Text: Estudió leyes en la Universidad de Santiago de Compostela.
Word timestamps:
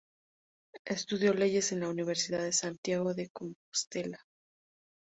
Estudió 0.87 1.31
leyes 1.35 1.71
en 1.73 1.81
la 1.81 1.89
Universidad 1.89 2.41
de 2.41 2.53
Santiago 2.53 3.13
de 3.13 3.29
Compostela. 3.29 4.25